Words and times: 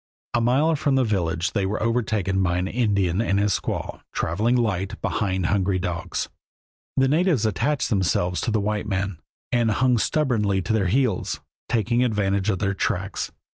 A 0.33 0.41
mile 0.41 0.75
from 0.75 0.95
the 0.95 1.03
village 1.03 1.51
they 1.51 1.63
were 1.63 1.83
overtaken 1.83 2.41
by 2.41 2.57
an 2.57 2.67
Indian 2.67 3.21
and 3.21 3.37
his 3.37 3.59
squaw, 3.59 4.01
traveling 4.11 4.55
light 4.55 4.99
behind 4.99 5.45
hungry 5.45 5.77
dogs. 5.77 6.27
The 6.97 7.07
natives 7.07 7.45
attached 7.45 7.91
themselves 7.91 8.41
to 8.41 8.49
the 8.49 8.59
white 8.59 8.87
men 8.87 9.19
and 9.51 9.69
hung 9.69 9.99
stubbornly 9.99 10.59
to 10.63 10.73
their 10.73 10.87
heels, 10.87 11.39
taking 11.69 12.03
advantage 12.03 12.49
of 12.49 12.57
their 12.57 12.73
tracks. 12.73 13.31